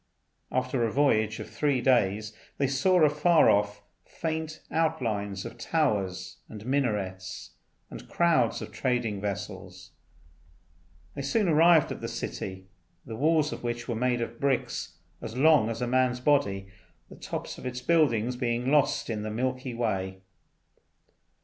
After 0.51 0.83
a 0.83 0.91
voyage 0.91 1.39
of 1.39 1.47
three 1.47 1.79
days 1.79 2.33
they 2.57 2.65
saw 2.65 3.03
afar 3.03 3.51
off 3.51 3.83
faint 4.03 4.61
outlines 4.71 5.45
of 5.45 5.59
towers 5.59 6.37
and 6.49 6.65
minarets, 6.65 7.51
and 7.91 8.09
crowds 8.09 8.63
of 8.63 8.71
trading 8.71 9.21
vessels. 9.21 9.91
They 11.13 11.21
soon 11.21 11.47
arrived 11.47 11.91
at 11.91 12.01
the 12.01 12.07
city, 12.07 12.65
the 13.05 13.15
walls 13.15 13.53
of 13.53 13.61
which 13.61 13.87
were 13.87 13.93
made 13.93 14.21
of 14.21 14.39
bricks 14.39 14.97
as 15.21 15.37
long 15.37 15.69
as 15.69 15.83
a 15.83 15.87
man's 15.87 16.19
body, 16.19 16.69
the 17.09 17.15
tops 17.15 17.59
of 17.59 17.67
its 17.67 17.81
buildings 17.81 18.35
being 18.35 18.71
lost 18.71 19.07
in 19.07 19.21
the 19.21 19.29
Milky 19.29 19.75
Way. 19.75 20.23